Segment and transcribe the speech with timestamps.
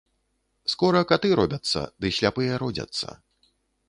[0.73, 3.07] Скора каты робяцца, ды сляпыя родзяцца